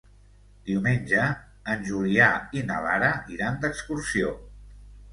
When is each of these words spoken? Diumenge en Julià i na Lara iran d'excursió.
Diumenge 0.69 1.25
en 1.75 1.85
Julià 1.91 2.31
i 2.63 2.67
na 2.73 2.83
Lara 2.89 3.13
iran 3.39 3.63
d'excursió. 3.63 4.37